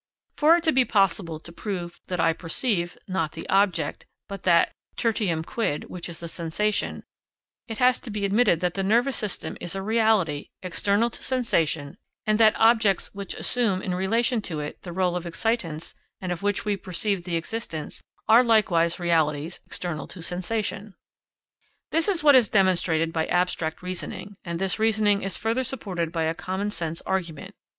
[0.35, 4.71] For it to be possible to prove that I perceive, not the object, but that
[4.97, 7.03] tertium quid which is sensation,
[7.67, 11.99] it has to be admitted that the nervous system is a reality external to sensation
[12.25, 16.41] and that objects which assume, in relation to it, the rôle of excitants and of
[16.41, 20.95] which we perceive the existence, are likewise realities external to sensation.
[21.91, 26.23] This is what is demonstrated by abstract reasoning, and this reasoning is further supported by
[26.23, 27.53] a common sense argument.